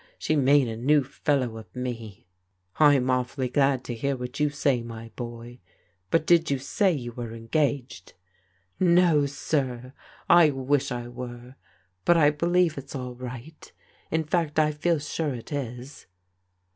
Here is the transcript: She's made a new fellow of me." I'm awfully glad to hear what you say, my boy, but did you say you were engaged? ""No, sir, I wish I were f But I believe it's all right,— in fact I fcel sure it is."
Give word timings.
She's 0.17 0.35
made 0.35 0.67
a 0.67 0.75
new 0.75 1.03
fellow 1.03 1.57
of 1.57 1.75
me." 1.75 2.25
I'm 2.79 3.11
awfully 3.11 3.49
glad 3.49 3.83
to 3.83 3.93
hear 3.93 4.17
what 4.17 4.39
you 4.39 4.49
say, 4.49 4.81
my 4.81 5.09
boy, 5.15 5.59
but 6.09 6.25
did 6.25 6.49
you 6.49 6.57
say 6.57 6.91
you 6.91 7.11
were 7.11 7.35
engaged? 7.35 8.13
""No, 8.79 9.27
sir, 9.27 9.93
I 10.27 10.49
wish 10.49 10.91
I 10.91 11.07
were 11.07 11.49
f 11.49 11.55
But 12.03 12.17
I 12.17 12.31
believe 12.31 12.79
it's 12.79 12.95
all 12.95 13.13
right,— 13.13 13.71
in 14.09 14.23
fact 14.23 14.57
I 14.57 14.71
fcel 14.71 14.99
sure 15.07 15.35
it 15.35 15.51
is." 15.51 16.07